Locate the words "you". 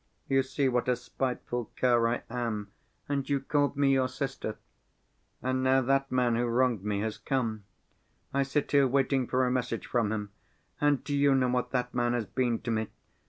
0.27-0.41, 3.29-3.39, 11.15-11.35